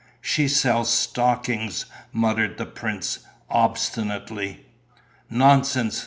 [0.19, 3.19] "She sells stockings," muttered the prince,
[3.51, 4.65] obstinately.
[5.29, 5.99] "Nonsense!"